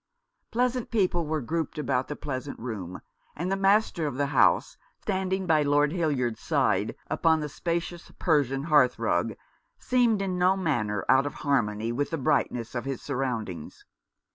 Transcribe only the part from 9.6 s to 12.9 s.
seemed in no manner out of harmony with the brightness of